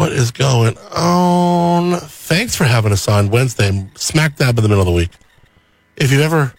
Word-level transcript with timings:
What 0.00 0.12
is 0.12 0.30
going 0.30 0.78
on? 0.96 2.00
Thanks 2.00 2.56
for 2.56 2.64
having 2.64 2.90
us 2.90 3.06
on 3.06 3.28
Wednesday, 3.28 3.86
smack 3.96 4.36
dab 4.36 4.56
in 4.56 4.62
the 4.62 4.68
middle 4.70 4.80
of 4.80 4.86
the 4.86 4.94
week. 4.94 5.10
If 5.98 6.10
you've 6.10 6.22
ever 6.22 6.54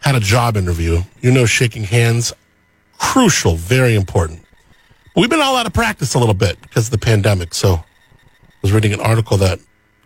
had 0.00 0.14
a 0.14 0.20
job 0.20 0.56
interview, 0.56 1.02
you 1.20 1.30
know 1.32 1.44
shaking 1.44 1.84
hands, 1.84 2.32
crucial, 2.96 3.56
very 3.56 3.94
important. 3.94 4.40
We've 5.14 5.28
been 5.28 5.42
all 5.42 5.54
out 5.54 5.66
of 5.66 5.74
practice 5.74 6.14
a 6.14 6.18
little 6.18 6.32
bit 6.32 6.58
because 6.62 6.86
of 6.86 6.92
the 6.92 6.98
pandemic. 6.98 7.52
So 7.52 7.74
I 7.74 7.84
was 8.62 8.72
reading 8.72 8.94
an 8.94 9.00
article 9.00 9.36
that 9.36 9.60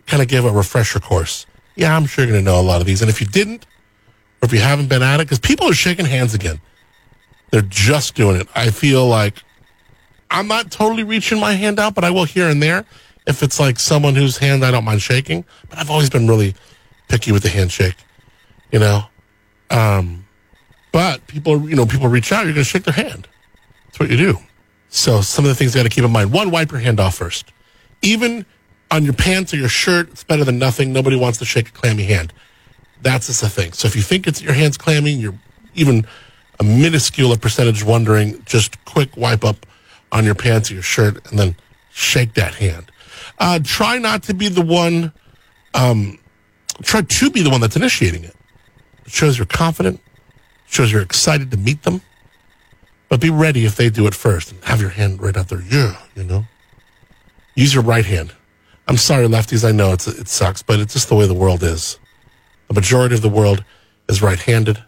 kind 0.05 0.21
of 0.21 0.27
gave 0.27 0.43
a 0.43 0.51
refresher 0.51 0.99
course. 0.99 1.45
Yeah, 1.77 1.95
I'm 1.95 2.05
sure 2.05 2.25
you're 2.25 2.33
going 2.33 2.43
to 2.43 2.51
know 2.51 2.59
a 2.59 2.61
lot 2.61 2.81
of 2.81 2.85
these. 2.85 3.01
And 3.01 3.09
if 3.09 3.21
you 3.21 3.27
didn't, 3.27 3.65
or 4.41 4.47
if 4.47 4.51
you 4.51 4.59
haven't 4.59 4.89
been 4.89 5.03
at 5.03 5.21
it, 5.21 5.23
because 5.23 5.39
people 5.39 5.69
are 5.69 5.73
shaking 5.73 6.05
hands 6.05 6.33
again, 6.33 6.59
they're 7.51 7.61
just 7.61 8.13
doing 8.13 8.41
it. 8.41 8.49
I 8.55 8.71
feel 8.71 9.07
like 9.07 9.41
I'm 10.31 10.47
not 10.47 10.71
totally 10.71 11.03
reaching 11.03 11.39
my 11.39 11.53
hand 11.53 11.77
out, 11.77 11.93
but 11.93 12.03
I 12.03 12.09
will 12.09 12.23
here 12.23 12.47
and 12.47 12.63
there 12.63 12.85
if 13.27 13.43
it's 13.43 13.59
like 13.59 13.79
someone 13.79 14.15
whose 14.15 14.37
hand 14.37 14.65
I 14.65 14.71
don't 14.71 14.85
mind 14.85 15.01
shaking. 15.01 15.43
But 15.69 15.77
I've 15.77 15.91
always 15.91 16.09
been 16.09 16.27
really 16.27 16.55
picky 17.09 17.31
with 17.31 17.43
the 17.43 17.49
handshake, 17.49 17.95
you 18.71 18.79
know. 18.79 19.03
Um, 19.69 20.25
but 20.91 21.27
people, 21.27 21.69
you 21.69 21.75
know, 21.75 21.85
people 21.85 22.07
reach 22.07 22.31
out, 22.31 22.45
you're 22.45 22.53
going 22.53 22.63
to 22.63 22.69
shake 22.69 22.83
their 22.83 22.93
hand. 22.93 23.27
That's 23.85 23.99
what 23.99 24.09
you 24.09 24.17
do. 24.17 24.37
So 24.89 25.21
some 25.21 25.45
of 25.45 25.49
the 25.49 25.55
things 25.55 25.75
you 25.75 25.79
got 25.79 25.89
to 25.89 25.93
keep 25.93 26.03
in 26.03 26.11
mind. 26.11 26.31
One, 26.31 26.49
wipe 26.49 26.71
your 26.71 26.79
hand 26.79 26.99
off 26.99 27.15
first. 27.15 27.51
Even 28.01 28.45
on 28.89 29.03
your 29.03 29.13
pants 29.13 29.53
or 29.53 29.57
your 29.57 29.69
shirt, 29.69 30.09
it's 30.09 30.23
better 30.23 30.43
than 30.43 30.59
nothing. 30.59 30.91
Nobody 30.91 31.15
wants 31.15 31.37
to 31.39 31.45
shake 31.45 31.69
a 31.69 31.71
clammy 31.71 32.03
hand. 32.03 32.33
That's 33.01 33.27
just 33.27 33.43
a 33.43 33.49
thing. 33.49 33.73
So 33.73 33.87
if 33.87 33.95
you 33.95 34.01
think 34.01 34.27
it's 34.27 34.41
your 34.41 34.53
hand's 34.53 34.77
clammy, 34.77 35.11
you're 35.11 35.37
even 35.75 36.05
a 36.59 36.63
minuscule 36.63 37.35
percentage 37.37 37.83
wondering, 37.83 38.43
just 38.45 38.83
quick 38.85 39.15
wipe 39.15 39.43
up 39.43 39.65
on 40.11 40.25
your 40.25 40.35
pants 40.35 40.69
or 40.69 40.75
your 40.75 40.83
shirt 40.83 41.29
and 41.29 41.39
then 41.39 41.55
shake 41.91 42.33
that 42.35 42.55
hand. 42.55 42.91
Uh, 43.39 43.59
try 43.63 43.97
not 43.97 44.23
to 44.23 44.33
be 44.33 44.47
the 44.49 44.61
one, 44.61 45.11
um, 45.73 46.17
try 46.83 47.01
to 47.01 47.29
be 47.29 47.41
the 47.41 47.49
one 47.49 47.61
that's 47.61 47.75
initiating 47.75 48.23
it. 48.23 48.35
It 49.05 49.11
shows 49.11 49.37
you're 49.37 49.45
confident, 49.45 49.99
shows 50.67 50.91
you're 50.91 51.01
excited 51.01 51.51
to 51.51 51.57
meet 51.57 51.83
them, 51.83 52.01
but 53.09 53.19
be 53.19 53.29
ready 53.29 53.65
if 53.65 53.75
they 53.75 53.89
do 53.89 54.07
it 54.07 54.15
first 54.15 54.51
and 54.51 54.63
have 54.63 54.79
your 54.79 54.89
hand 54.89 55.21
right 55.21 55.35
out 55.35 55.49
there. 55.49 55.61
Yeah, 55.61 55.97
you 56.15 56.23
know. 56.23 56.45
Use 57.55 57.73
your 57.73 57.83
right 57.83 58.05
hand. 58.05 58.33
I'm 58.87 58.97
sorry, 58.97 59.27
lefties. 59.27 59.67
I 59.67 59.71
know 59.71 59.93
it's, 59.93 60.07
it 60.07 60.27
sucks, 60.27 60.63
but 60.63 60.79
it's 60.79 60.93
just 60.93 61.09
the 61.09 61.15
way 61.15 61.27
the 61.27 61.33
world 61.33 61.63
is. 61.63 61.99
The 62.67 62.73
majority 62.73 63.15
of 63.15 63.21
the 63.21 63.29
world 63.29 63.63
is 64.07 64.21
right 64.21 64.39
handed. 64.39 64.81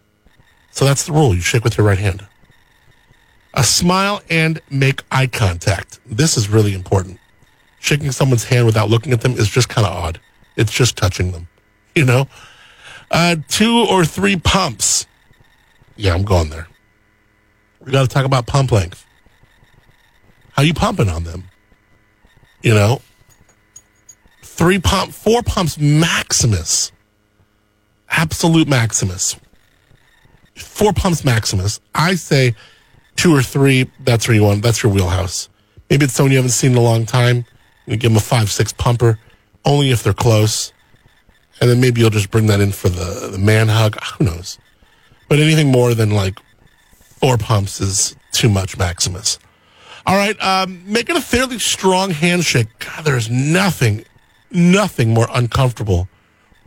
So 0.71 0.85
that's 0.85 1.05
the 1.05 1.11
rule. 1.11 1.35
You 1.35 1.41
shake 1.41 1.63
with 1.63 1.77
your 1.77 1.85
right 1.85 1.97
hand. 1.97 2.25
A 3.53 3.63
smile 3.63 4.21
and 4.29 4.61
make 4.69 5.03
eye 5.11 5.27
contact. 5.27 5.99
This 6.05 6.37
is 6.37 6.49
really 6.49 6.73
important. 6.73 7.19
Shaking 7.79 8.11
someone's 8.11 8.45
hand 8.45 8.65
without 8.65 8.89
looking 8.89 9.13
at 9.13 9.21
them 9.21 9.33
is 9.33 9.47
just 9.47 9.69
kind 9.69 9.85
of 9.85 9.93
odd. 9.93 10.19
It's 10.55 10.71
just 10.71 10.97
touching 10.97 11.31
them, 11.31 11.47
you 11.95 12.05
know? 12.05 12.27
Uh, 13.11 13.35
two 13.47 13.85
or 13.89 14.05
three 14.05 14.37
pumps. 14.37 15.05
Yeah, 15.95 16.13
I'm 16.13 16.23
going 16.23 16.49
there. 16.49 16.67
We 17.81 17.91
got 17.91 18.01
to 18.01 18.07
talk 18.07 18.25
about 18.25 18.47
pump 18.47 18.71
length. 18.71 19.05
How 20.53 20.63
you 20.63 20.73
pumping 20.73 21.09
on 21.09 21.23
them? 21.23 21.43
You 22.61 22.73
know, 22.73 23.01
three 24.41 24.79
pump, 24.79 25.11
four 25.11 25.43
pumps 25.43 25.77
maximus. 25.77 26.91
Absolute 28.09 28.67
maximus. 28.67 29.35
Four 30.55 30.93
pumps 30.93 31.25
maximus. 31.25 31.81
I 31.93 32.15
say 32.15 32.55
two 33.23 33.33
or 33.33 33.41
three, 33.41 33.89
that's 34.01 34.27
where 34.27 34.35
you 34.35 34.43
want. 34.43 34.61
That's 34.61 34.83
your 34.83 34.91
wheelhouse. 34.91 35.47
Maybe 35.89 36.03
it's 36.03 36.13
someone 36.13 36.31
you 36.31 36.37
haven't 36.37 36.51
seen 36.51 36.73
in 36.73 36.77
a 36.77 36.81
long 36.81 37.05
time. 37.05 37.45
You 37.85 37.95
give 37.95 38.11
them 38.11 38.17
a 38.17 38.19
five, 38.19 38.51
six 38.51 38.73
pumper, 38.73 39.17
only 39.63 39.91
if 39.91 40.03
they're 40.03 40.11
close. 40.11 40.73
And 41.61 41.69
then 41.69 41.79
maybe 41.79 42.01
you'll 42.01 42.09
just 42.09 42.31
bring 42.31 42.47
that 42.47 42.59
in 42.59 42.73
for 42.73 42.89
the, 42.89 43.29
the 43.31 43.37
man 43.37 43.69
hug. 43.69 43.97
Who 44.03 44.25
knows? 44.25 44.59
But 45.29 45.39
anything 45.39 45.71
more 45.71 45.93
than 45.93 46.09
like 46.09 46.37
four 46.97 47.37
pumps 47.37 47.79
is 47.79 48.17
too 48.33 48.49
much, 48.49 48.77
Maximus. 48.77 49.39
All 50.05 50.17
right, 50.17 50.37
um, 50.43 50.83
making 50.85 51.15
a 51.15 51.21
fairly 51.21 51.59
strong 51.59 52.09
handshake. 52.09 52.67
God, 52.79 53.05
there's 53.05 53.29
nothing, 53.29 54.03
nothing 54.51 55.13
more 55.13 55.29
uncomfortable 55.33 56.09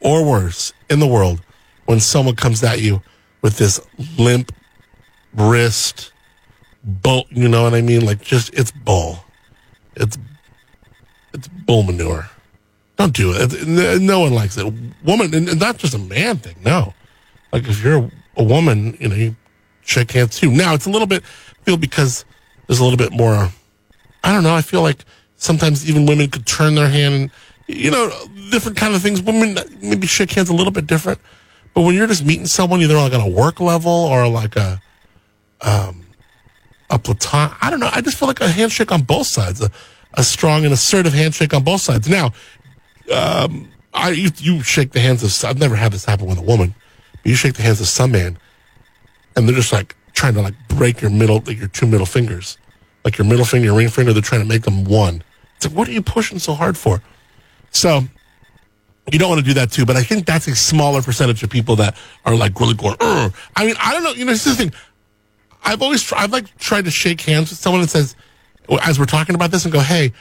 or 0.00 0.25
worse 0.25 0.72
in 0.88 1.00
the 1.00 1.06
world 1.06 1.42
when 1.84 2.00
someone 2.00 2.34
comes 2.34 2.64
at 2.64 2.80
you 2.80 3.03
with 3.42 3.59
this 3.59 3.78
limp 4.16 4.53
wrist, 5.34 6.12
bull. 6.86 7.26
You 7.30 7.48
know 7.48 7.64
what 7.64 7.74
I 7.74 7.82
mean? 7.82 8.06
Like 8.06 8.22
just 8.22 8.54
it's 8.54 8.70
bull. 8.70 9.19
It's 9.97 10.16
it's 11.34 11.48
bull 11.48 11.82
manure. 11.82 12.30
Don't 12.97 13.14
do 13.14 13.34
it. 13.34 14.00
No 14.00 14.20
one 14.20 14.32
likes 14.32 14.56
it. 14.56 14.72
Woman, 15.04 15.34
and 15.34 15.60
not 15.60 15.76
just 15.76 15.94
a 15.94 15.98
man 15.98 16.38
thing. 16.38 16.56
No, 16.64 16.94
like 17.52 17.69
if 17.69 17.84
you're 17.84 18.10
a 18.36 18.42
woman, 18.42 18.97
you 18.98 19.08
know, 19.08 19.14
you 19.14 19.36
shake 19.82 20.12
hands 20.12 20.38
too. 20.38 20.50
Now 20.50 20.74
it's 20.74 20.86
a 20.86 20.91
little 20.91 21.06
bit 21.06 21.22
feel 21.66 21.76
because 21.76 22.24
there's 22.66 22.78
a 22.78 22.84
little 22.84 22.97
bit 22.97 23.12
more. 23.12 23.50
I 24.24 24.32
don't 24.32 24.44
know. 24.44 24.54
I 24.54 24.62
feel 24.62 24.82
like 24.82 25.04
sometimes 25.36 25.88
even 25.88 26.06
women 26.06 26.30
could 26.30 26.47
turn 26.47 26.74
their 26.74 26.88
hand 26.88 27.14
and 27.14 27.30
you 27.66 27.91
know 27.91 28.10
different 28.50 28.78
kind 28.78 28.94
of 28.94 29.03
things. 29.03 29.20
Women 29.20 29.58
maybe 29.82 30.06
shake 30.06 30.32
hands 30.32 30.48
a 30.48 30.54
little 30.54 30.72
bit 30.72 30.86
different, 30.86 31.20
but 31.74 31.82
when 31.82 31.94
you're 31.94 32.06
just 32.06 32.24
meeting 32.24 32.47
someone 32.47 32.80
either 32.80 32.94
like 32.94 33.12
on 33.12 33.20
a 33.20 33.28
work 33.28 33.60
level 33.60 33.92
or 33.92 34.26
like 34.28 34.56
a 34.56 34.80
um 35.60 36.05
a 36.91 36.98
platon, 36.98 37.56
I 37.60 37.70
don't 37.70 37.80
know. 37.80 37.91
I 37.92 38.00
just 38.00 38.19
feel 38.19 38.28
like 38.28 38.41
a 38.41 38.48
handshake 38.48 38.92
on 38.92 39.02
both 39.02 39.26
sides, 39.26 39.60
a, 39.60 39.70
a 40.14 40.22
strong 40.22 40.64
and 40.64 40.72
assertive 40.72 41.12
handshake 41.12 41.52
on 41.54 41.64
both 41.64 41.80
sides. 41.80 42.08
Now, 42.08 42.32
um, 43.14 43.69
I 43.92 44.10
you, 44.10 44.30
you 44.36 44.62
shake 44.62 44.92
the 44.92 45.00
hands 45.00 45.22
of. 45.22 45.48
I've 45.48 45.58
never 45.58 45.76
had 45.76 45.92
this 45.92 46.04
happen 46.04 46.26
with 46.26 46.38
a 46.38 46.42
woman. 46.42 46.74
You 47.24 47.34
shake 47.34 47.54
the 47.54 47.62
hands 47.62 47.80
of 47.80 47.88
some 47.88 48.12
man, 48.12 48.38
and 49.34 49.48
they're 49.48 49.56
just 49.56 49.72
like 49.72 49.97
trying 50.12 50.34
to 50.34 50.42
like 50.42 50.54
break 50.69 51.00
your 51.00 51.10
middle, 51.10 51.42
like 51.47 51.58
your 51.58 51.69
two 51.69 51.86
middle 51.86 52.06
fingers, 52.06 52.58
like 53.04 53.18
your 53.18 53.26
middle 53.26 53.44
finger, 53.44 53.66
your 53.66 53.76
ring 53.76 53.88
finger. 53.88 54.12
They're 54.12 54.22
trying 54.22 54.42
to 54.42 54.48
make 54.48 54.62
them 54.62 54.84
one. 54.84 55.22
It's 55.56 55.66
like, 55.66 55.74
what 55.74 55.88
are 55.88 55.92
you 55.92 56.03
pushing 56.03 56.38
so 56.38 56.54
hard 56.54 56.76
for? 56.76 57.03
So 57.70 58.03
you 59.12 59.18
don't 59.18 59.28
want 59.28 59.41
to 59.41 59.44
do 59.44 59.54
that 59.54 59.70
too. 59.72 59.86
But 59.86 59.97
I 59.97 60.03
think 60.03 60.26
that's 60.26 60.47
a 60.48 60.54
smaller 60.54 61.03
percentage 61.03 61.42
of 61.42 61.50
people 61.50 61.76
that 61.76 61.97
are 62.24 62.34
like 62.34 62.58
really 62.60 62.74
going. 62.74 62.97
Ugh. 63.00 63.32
I 63.54 63.66
mean, 63.66 63.76
I 63.80 63.92
don't 63.92 64.03
know. 64.03 64.12
You 64.12 64.24
know, 64.24 64.32
this 64.32 64.47
is 64.47 64.56
the 64.56 64.64
thing. 64.64 64.72
I've 65.66 65.82
always 65.82 66.10
I've 66.12 66.32
like 66.32 66.56
tried 66.59 66.84
to 66.84 66.91
shake 66.91 67.21
hands 67.21 67.50
with 67.50 67.59
someone 67.59 67.82
that 67.82 67.91
says, 67.91 68.15
as 68.82 68.99
we're 68.99 69.04
talking 69.04 69.34
about 69.34 69.50
this, 69.50 69.65
and 69.65 69.72
go, 69.72 69.81
hey, 69.81 70.12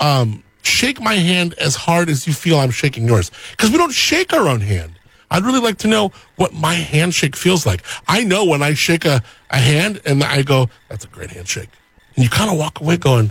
um, 0.00 0.42
shake 0.62 1.00
my 1.00 1.14
hand 1.14 1.54
as 1.54 1.76
hard 1.76 2.08
as 2.08 2.26
you 2.26 2.32
feel 2.32 2.58
I'm 2.58 2.70
shaking 2.70 3.06
yours, 3.06 3.30
because 3.50 3.70
we 3.70 3.76
don't 3.76 3.92
shake 3.92 4.32
our 4.32 4.48
own 4.48 4.60
hand. 4.60 4.98
I'd 5.30 5.44
really 5.44 5.60
like 5.60 5.78
to 5.78 5.88
know 5.88 6.12
what 6.36 6.52
my 6.52 6.74
handshake 6.74 7.36
feels 7.36 7.66
like. 7.66 7.82
I 8.08 8.24
know 8.24 8.44
when 8.44 8.62
I 8.62 8.74
shake 8.74 9.04
a, 9.04 9.22
a 9.50 9.58
hand 9.58 10.00
and 10.06 10.22
I 10.22 10.42
go, 10.42 10.68
that's 10.88 11.04
a 11.04 11.08
great 11.08 11.30
handshake. 11.30 11.70
And 12.14 12.24
you 12.24 12.30
kind 12.30 12.50
of 12.50 12.58
walk 12.58 12.80
away 12.80 12.96
going, 12.96 13.30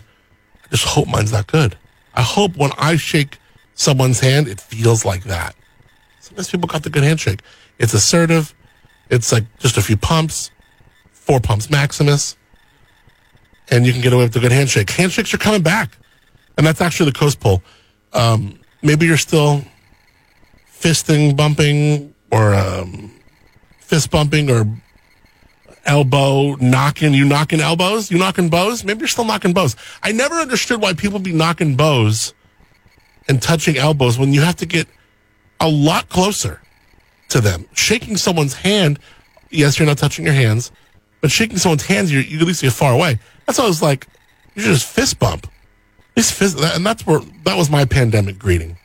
I 0.63 0.67
just 0.69 0.85
hope 0.85 1.07
mine's 1.07 1.31
not 1.31 1.47
good. 1.47 1.77
I 2.13 2.21
hope 2.21 2.57
when 2.57 2.71
I 2.77 2.97
shake 2.97 3.37
someone's 3.75 4.19
hand, 4.19 4.47
it 4.47 4.59
feels 4.59 5.05
like 5.05 5.23
that. 5.23 5.55
Sometimes 6.19 6.49
people 6.49 6.67
got 6.67 6.83
the 6.83 6.89
good 6.89 7.03
handshake. 7.03 7.41
It's 7.79 7.93
assertive. 7.93 8.53
It's 9.09 9.31
like 9.31 9.45
just 9.59 9.77
a 9.77 9.81
few 9.81 9.97
pumps, 9.97 10.51
four 11.25 11.39
pumps 11.39 11.69
maximus, 11.69 12.35
and 13.69 13.85
you 13.85 13.93
can 13.93 14.01
get 14.01 14.13
away 14.13 14.23
with 14.23 14.35
a 14.35 14.39
good 14.39 14.51
handshake. 14.51 14.89
Handshakes 14.89 15.33
are 15.33 15.37
coming 15.37 15.61
back. 15.61 15.97
And 16.57 16.67
that's 16.67 16.81
actually 16.81 17.11
the 17.11 17.17
coast 17.17 17.39
poll. 17.39 17.63
Um, 18.13 18.59
maybe 18.81 19.05
you're 19.05 19.17
still 19.17 19.63
fisting 20.71 21.35
bumping 21.35 22.13
or 22.31 22.53
um, 22.53 23.11
fist 23.79 24.11
bumping 24.11 24.51
or 24.51 24.65
elbow 25.85 26.55
knocking. 26.55 27.13
You 27.13 27.25
knocking 27.25 27.59
elbows? 27.59 28.11
You 28.11 28.17
knocking 28.19 28.49
bows? 28.49 28.83
Maybe 28.83 28.99
you're 28.99 29.07
still 29.07 29.25
knocking 29.25 29.53
bows. 29.53 29.75
I 30.03 30.11
never 30.11 30.35
understood 30.35 30.81
why 30.81 30.93
people 30.93 31.19
be 31.19 31.33
knocking 31.33 31.75
bows 31.75 32.33
and 33.27 33.41
touching 33.41 33.77
elbows 33.77 34.19
when 34.19 34.33
you 34.33 34.41
have 34.41 34.57
to 34.57 34.65
get 34.65 34.87
a 35.59 35.69
lot 35.69 36.09
closer 36.09 36.61
to 37.29 37.41
them. 37.41 37.65
Shaking 37.73 38.17
someone's 38.17 38.53
hand, 38.53 38.99
yes, 39.49 39.79
you're 39.79 39.87
not 39.87 39.97
touching 39.97 40.25
your 40.25 40.33
hands, 40.33 40.71
but 41.23 41.31
shaking 41.31 41.57
someone's 41.57 41.85
hands, 41.85 42.11
you're, 42.11 42.21
you 42.21 42.37
at 42.37 42.45
least 42.45 42.61
get 42.61 42.73
far 42.73 42.91
away. 42.91 43.17
That's 43.45 43.57
why 43.57 43.63
I 43.63 43.67
was 43.69 43.81
like, 43.81 44.07
you 44.55 44.63
just 44.63 44.85
fist 44.85 45.19
bump. 45.19 45.47
Fist, 46.17 46.59
and 46.59 46.85
that's 46.85 47.07
where 47.07 47.21
that 47.45 47.55
was 47.55 47.69
my 47.69 47.85
pandemic 47.85 48.37
greeting. 48.37 48.77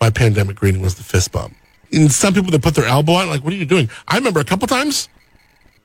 My 0.00 0.08
pandemic 0.08 0.56
greeting 0.56 0.80
was 0.80 0.94
the 0.94 1.02
fist 1.02 1.32
bump. 1.32 1.54
And 1.92 2.10
some 2.10 2.32
people 2.32 2.50
that 2.52 2.62
put 2.62 2.74
their 2.74 2.86
elbow 2.86 3.12
on, 3.12 3.28
like, 3.28 3.44
what 3.44 3.52
are 3.52 3.56
you 3.56 3.66
doing? 3.66 3.90
I 4.08 4.16
remember 4.16 4.40
a 4.40 4.44
couple 4.44 4.66
times, 4.66 5.10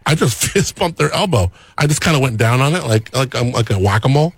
I 0.05 0.15
just 0.15 0.41
fist 0.53 0.77
bumped 0.77 0.97
their 0.97 1.11
elbow. 1.11 1.51
I 1.77 1.85
just 1.85 1.99
kind 1.99 2.15
of 2.15 2.23
went 2.23 2.37
down 2.37 2.61
on 2.61 2.73
it, 2.73 2.85
like 2.85 3.13
like 3.13 3.35
I'm 3.35 3.51
like 3.51 3.69
a 3.71 3.77
whack 3.77 4.05
a 4.05 4.09
mole. 4.09 4.33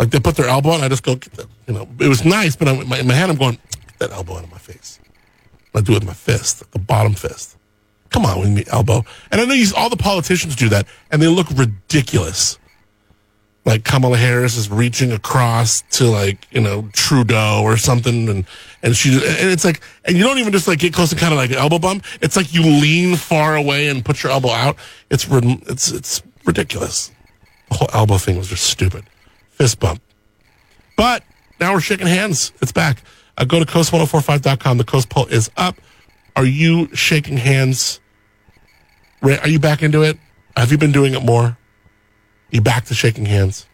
Like 0.00 0.08
they 0.12 0.18
put 0.18 0.34
their 0.34 0.48
elbow 0.48 0.70
on, 0.70 0.80
I 0.80 0.88
just 0.88 1.02
go, 1.02 1.18
you 1.66 1.74
know, 1.74 1.86
it 2.00 2.08
was 2.08 2.24
nice, 2.24 2.56
but 2.56 2.68
I'm, 2.68 2.80
in, 2.80 2.88
my, 2.88 2.98
in 3.00 3.06
my 3.06 3.14
hand, 3.14 3.30
I'm 3.30 3.36
going, 3.36 3.58
that 3.98 4.12
elbow 4.12 4.38
out 4.38 4.44
of 4.44 4.50
my 4.50 4.56
face. 4.56 4.98
I 5.74 5.82
do 5.82 5.92
it 5.92 5.96
with 5.96 6.06
my 6.06 6.14
fist, 6.14 6.72
the 6.72 6.78
bottom 6.78 7.12
fist. 7.12 7.58
Come 8.10 8.24
on, 8.24 8.40
with 8.40 8.50
me 8.50 8.64
elbow. 8.68 9.04
And 9.30 9.40
I 9.40 9.44
know 9.44 9.54
you, 9.54 9.66
all 9.76 9.90
the 9.90 9.96
politicians 9.96 10.54
do 10.54 10.68
that, 10.68 10.86
and 11.10 11.20
they 11.20 11.26
look 11.26 11.48
ridiculous 11.50 12.58
like 13.64 13.84
Kamala 13.84 14.16
Harris 14.16 14.56
is 14.56 14.70
reaching 14.70 15.12
across 15.12 15.82
to 15.92 16.04
like 16.04 16.46
you 16.50 16.60
know 16.60 16.88
Trudeau 16.92 17.62
or 17.62 17.76
something, 17.76 18.28
and 18.28 18.44
and 18.82 18.96
she 18.96 19.14
and 19.14 19.50
it's 19.50 19.64
like 19.64 19.80
and 20.04 20.16
you 20.16 20.22
don't 20.22 20.38
even 20.38 20.52
just 20.52 20.68
like 20.68 20.78
get 20.78 20.92
close 20.92 21.12
and 21.12 21.20
kind 21.20 21.32
of 21.32 21.38
like 21.38 21.50
elbow 21.50 21.78
bump. 21.78 22.04
It's 22.20 22.36
like 22.36 22.52
you 22.52 22.62
lean 22.62 23.16
far 23.16 23.56
away 23.56 23.88
and 23.88 24.04
put 24.04 24.22
your 24.22 24.32
elbow 24.32 24.50
out. 24.50 24.76
It's 25.10 25.26
it's 25.30 25.90
it's 25.90 26.22
ridiculous. 26.44 27.10
The 27.70 27.76
whole 27.76 27.90
elbow 27.94 28.18
thing 28.18 28.36
was 28.36 28.48
just 28.48 28.64
stupid. 28.64 29.04
Fist 29.50 29.80
bump. 29.80 30.02
But 30.96 31.24
now 31.58 31.72
we're 31.72 31.80
shaking 31.80 32.06
hands. 32.06 32.52
It's 32.60 32.72
back. 32.72 33.02
Uh, 33.36 33.44
go 33.44 33.58
to 33.58 33.64
coast1045.com. 33.64 34.78
The 34.78 34.84
coast 34.84 35.08
poll 35.08 35.26
is 35.26 35.50
up. 35.56 35.76
Are 36.36 36.44
you 36.44 36.94
shaking 36.94 37.36
hands? 37.36 38.00
Are 39.22 39.48
you 39.48 39.58
back 39.58 39.82
into 39.82 40.02
it? 40.02 40.18
Have 40.56 40.70
you 40.72 40.78
been 40.78 40.92
doing 40.92 41.14
it 41.14 41.22
more? 41.22 41.56
you 42.54 42.60
back 42.60 42.84
to 42.84 42.94
shaking 42.94 43.26
hands. 43.26 43.66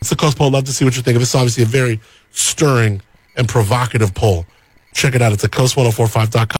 It's 0.00 0.10
the 0.10 0.16
Coast 0.16 0.38
poll. 0.38 0.50
Love 0.50 0.64
to 0.64 0.72
see 0.72 0.84
what 0.84 0.96
you 0.96 1.02
think. 1.02 1.18
This 1.18 1.30
is 1.30 1.34
obviously 1.34 1.64
a 1.64 1.66
very 1.66 2.00
stirring 2.30 3.02
and 3.36 3.48
provocative 3.48 4.14
poll. 4.14 4.46
Check 4.94 5.14
it 5.14 5.22
out. 5.22 5.32
It's 5.32 5.44
at 5.44 5.50
coast1045.com. 5.50 6.48